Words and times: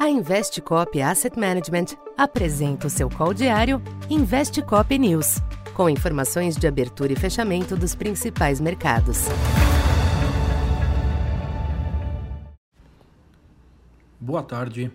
A 0.00 0.08
Investcop 0.08 0.98
Asset 1.02 1.38
Management 1.38 1.94
apresenta 2.16 2.86
o 2.86 2.90
seu 2.90 3.10
call 3.10 3.34
diário 3.34 3.82
Investcop 4.08 4.98
News, 4.98 5.42
com 5.74 5.90
informações 5.90 6.56
de 6.56 6.66
abertura 6.66 7.12
e 7.12 7.16
fechamento 7.16 7.76
dos 7.76 7.94
principais 7.94 8.62
mercados. 8.62 9.26
Boa 14.18 14.42
tarde. 14.42 14.90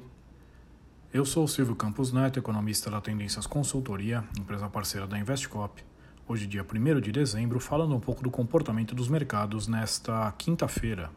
Eu 1.13 1.23
sou 1.23 1.47
Silvio 1.47 1.75
Campos 1.75 2.11
Neto, 2.11 2.39
economista 2.39 2.89
da 2.89 2.99
Tendências 2.99 3.45
Consultoria, 3.45 4.23
empresa 4.39 4.67
parceira 4.67 5.05
da 5.05 5.19
Investcop. 5.19 5.83
Hoje, 6.27 6.47
dia 6.47 6.65
1 6.65 6.99
de 6.99 7.11
dezembro, 7.11 7.59
falando 7.59 7.95
um 7.95 7.99
pouco 7.99 8.23
do 8.23 8.31
comportamento 8.31 8.95
dos 8.95 9.07
mercados 9.07 9.67
nesta 9.67 10.31
quinta-feira, 10.31 11.11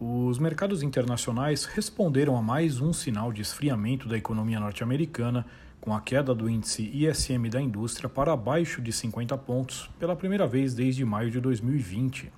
os 0.00 0.38
mercados 0.38 0.82
internacionais 0.82 1.64
responderam 1.64 2.36
a 2.36 2.42
mais 2.42 2.80
um 2.80 2.92
sinal 2.92 3.32
de 3.32 3.42
esfriamento 3.42 4.08
da 4.08 4.16
economia 4.16 4.58
norte-americana, 4.58 5.46
com 5.80 5.94
a 5.94 6.00
queda 6.00 6.34
do 6.34 6.48
índice 6.48 6.82
ISM 6.82 7.48
da 7.48 7.60
indústria 7.60 8.08
para 8.08 8.32
abaixo 8.32 8.82
de 8.82 8.92
50 8.92 9.36
pontos 9.38 9.88
pela 9.98 10.16
primeira 10.16 10.46
vez 10.46 10.74
desde 10.74 11.04
maio 11.04 11.30
de 11.30 11.40
2020. 11.40 12.32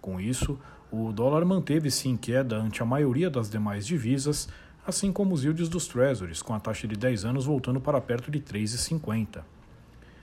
Com 0.00 0.20
isso, 0.20 0.58
o 0.90 1.12
dólar 1.12 1.44
manteve-se 1.44 2.08
em 2.08 2.16
queda 2.16 2.56
ante 2.56 2.82
a 2.82 2.86
maioria 2.86 3.30
das 3.30 3.48
demais 3.48 3.86
divisas, 3.86 4.48
assim 4.86 5.10
como 5.12 5.34
os 5.34 5.44
yields 5.44 5.68
dos 5.68 5.88
Treasuries, 5.88 6.42
com 6.42 6.54
a 6.54 6.60
taxa 6.60 6.86
de 6.86 6.96
10 6.96 7.24
anos 7.24 7.46
voltando 7.46 7.80
para 7.80 8.00
perto 8.00 8.30
de 8.30 8.40
3,50. 8.40 9.42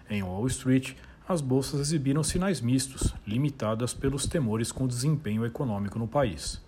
Em 0.10 0.22
Wall 0.22 0.48
Street, 0.48 0.94
as 1.28 1.40
bolsas 1.40 1.80
exibiram 1.80 2.22
sinais 2.22 2.60
mistos, 2.60 3.16
limitadas 3.26 3.94
pelos 3.94 4.26
temores 4.26 4.74
com 4.74 4.84
o 4.84 4.88
desempenho 4.88 5.46
econômico 5.46 5.98
no 5.98 6.08
país. 6.08 6.62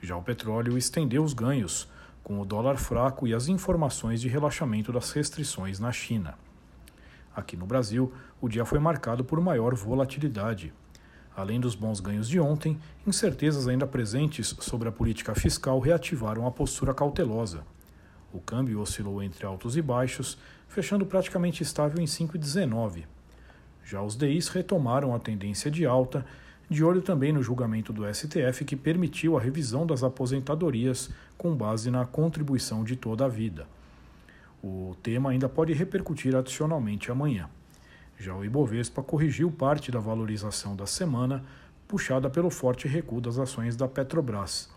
Já 0.00 0.16
o 0.16 0.22
petróleo 0.22 0.78
estendeu 0.78 1.22
os 1.22 1.34
ganhos, 1.34 1.86
com 2.24 2.40
o 2.40 2.44
dólar 2.44 2.78
fraco 2.78 3.26
e 3.26 3.34
as 3.34 3.48
informações 3.48 4.20
de 4.20 4.28
relaxamento 4.28 4.92
das 4.92 5.10
restrições 5.12 5.78
na 5.78 5.92
China. 5.92 6.38
Aqui 7.36 7.54
no 7.54 7.66
Brasil, 7.66 8.10
o 8.40 8.48
dia 8.48 8.64
foi 8.64 8.78
marcado 8.78 9.24
por 9.24 9.38
maior 9.40 9.74
volatilidade. 9.74 10.72
Além 11.36 11.60
dos 11.60 11.74
bons 11.74 12.00
ganhos 12.00 12.28
de 12.28 12.40
ontem, 12.40 12.78
incertezas 13.06 13.68
ainda 13.68 13.86
presentes 13.86 14.54
sobre 14.60 14.88
a 14.88 14.92
política 14.92 15.34
fiscal 15.34 15.78
reativaram 15.78 16.46
a 16.46 16.50
postura 16.50 16.94
cautelosa. 16.94 17.62
O 18.32 18.40
câmbio 18.40 18.80
oscilou 18.80 19.22
entre 19.22 19.44
altos 19.44 19.76
e 19.76 19.82
baixos, 19.82 20.38
fechando 20.66 21.04
praticamente 21.04 21.62
estável 21.62 22.00
em 22.02 22.06
5,19 22.06 23.04
já 23.84 24.02
os 24.02 24.16
DIs 24.16 24.48
retomaram 24.48 25.14
a 25.14 25.18
tendência 25.18 25.70
de 25.70 25.84
alta, 25.84 26.24
de 26.68 26.82
olho 26.82 27.02
também 27.02 27.32
no 27.32 27.42
julgamento 27.42 27.92
do 27.92 28.02
STF 28.12 28.64
que 28.64 28.76
permitiu 28.76 29.36
a 29.36 29.40
revisão 29.40 29.86
das 29.86 30.02
aposentadorias 30.02 31.10
com 31.36 31.54
base 31.54 31.90
na 31.90 32.06
contribuição 32.06 32.84
de 32.84 32.96
toda 32.96 33.26
a 33.26 33.28
vida. 33.28 33.66
O 34.62 34.96
tema 35.02 35.30
ainda 35.30 35.48
pode 35.48 35.72
repercutir 35.72 36.34
adicionalmente 36.34 37.10
amanhã. 37.10 37.50
Já 38.18 38.34
o 38.34 38.44
Ibovespa 38.44 39.02
corrigiu 39.02 39.50
parte 39.50 39.90
da 39.90 39.98
valorização 39.98 40.76
da 40.76 40.86
semana, 40.86 41.44
puxada 41.88 42.30
pelo 42.30 42.48
forte 42.48 42.86
recuo 42.86 43.20
das 43.20 43.38
ações 43.38 43.74
da 43.74 43.88
Petrobras. 43.88 44.70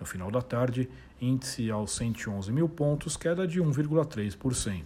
No 0.00 0.06
final 0.06 0.30
da 0.30 0.40
tarde, 0.40 0.88
índice 1.20 1.70
aos 1.70 1.92
111 1.92 2.50
mil 2.50 2.68
pontos, 2.68 3.16
queda 3.16 3.46
de 3.46 3.60
1,3%. 3.60 4.82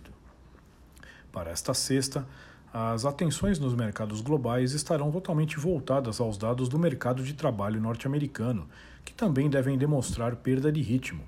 Para 1.33 1.51
esta 1.51 1.73
sexta, 1.73 2.27
as 2.73 3.05
atenções 3.05 3.59
nos 3.59 3.75
mercados 3.75 4.21
globais 4.21 4.73
estarão 4.73 5.11
totalmente 5.11 5.59
voltadas 5.59 6.21
aos 6.21 6.39
dados 6.39 6.69
do 6.69 6.79
mercado 6.79 7.21
de 7.25 7.35
trabalho 7.35 7.81
norte-americano, 7.81 8.69
que 9.05 9.13
também 9.13 9.51
devem 9.51 9.77
demonstrar 9.77 10.37
perda 10.37 10.71
de 10.71 10.81
ritmo. 10.81 11.25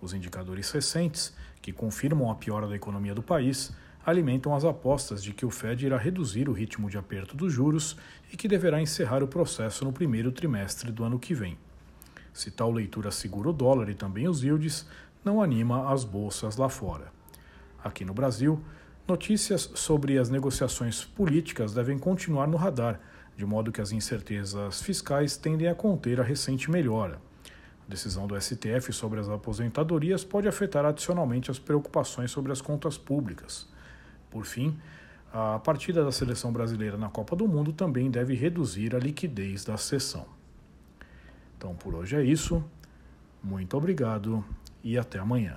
Os 0.00 0.14
indicadores 0.14 0.70
recentes, 0.70 1.34
que 1.60 1.70
confirmam 1.70 2.30
a 2.30 2.34
piora 2.34 2.66
da 2.66 2.76
economia 2.76 3.14
do 3.14 3.22
país, 3.22 3.70
alimentam 4.06 4.54
as 4.54 4.64
apostas 4.64 5.22
de 5.22 5.34
que 5.34 5.44
o 5.44 5.50
Fed 5.50 5.84
irá 5.84 5.98
reduzir 5.98 6.48
o 6.48 6.52
ritmo 6.54 6.88
de 6.88 6.96
aperto 6.96 7.36
dos 7.36 7.52
juros 7.52 7.98
e 8.32 8.36
que 8.36 8.48
deverá 8.48 8.80
encerrar 8.80 9.22
o 9.22 9.28
processo 9.28 9.84
no 9.84 9.92
primeiro 9.92 10.32
trimestre 10.32 10.90
do 10.90 11.04
ano 11.04 11.18
que 11.18 11.34
vem. 11.34 11.58
Se 12.32 12.50
tal 12.50 12.72
leitura 12.72 13.10
segura 13.10 13.50
o 13.50 13.52
dólar 13.52 13.90
e 13.90 13.94
também 13.94 14.26
os 14.26 14.42
yields, 14.42 14.88
não 15.22 15.42
anima 15.42 15.92
as 15.92 16.04
bolsas 16.04 16.56
lá 16.56 16.70
fora. 16.70 17.12
Aqui 17.84 18.02
no 18.02 18.14
Brasil, 18.14 18.64
Notícias 19.10 19.72
sobre 19.74 20.18
as 20.18 20.30
negociações 20.30 21.02
políticas 21.04 21.74
devem 21.74 21.98
continuar 21.98 22.46
no 22.46 22.56
radar, 22.56 23.00
de 23.36 23.44
modo 23.44 23.72
que 23.72 23.80
as 23.80 23.90
incertezas 23.90 24.82
fiscais 24.82 25.36
tendem 25.36 25.66
a 25.66 25.74
conter 25.74 26.20
a 26.20 26.22
recente 26.22 26.70
melhora. 26.70 27.20
A 27.84 27.90
decisão 27.90 28.28
do 28.28 28.40
STF 28.40 28.92
sobre 28.92 29.18
as 29.18 29.28
aposentadorias 29.28 30.22
pode 30.22 30.46
afetar 30.46 30.84
adicionalmente 30.84 31.50
as 31.50 31.58
preocupações 31.58 32.30
sobre 32.30 32.52
as 32.52 32.60
contas 32.60 32.96
públicas. 32.96 33.68
Por 34.30 34.44
fim, 34.44 34.78
a 35.32 35.58
partida 35.58 36.04
da 36.04 36.12
seleção 36.12 36.52
brasileira 36.52 36.96
na 36.96 37.08
Copa 37.08 37.34
do 37.34 37.48
Mundo 37.48 37.72
também 37.72 38.12
deve 38.12 38.34
reduzir 38.34 38.94
a 38.94 39.00
liquidez 39.00 39.64
da 39.64 39.76
sessão. 39.76 40.24
Então 41.58 41.74
por 41.74 41.96
hoje 41.96 42.14
é 42.14 42.22
isso. 42.22 42.62
Muito 43.42 43.76
obrigado 43.76 44.44
e 44.84 44.96
até 44.96 45.18
amanhã. 45.18 45.56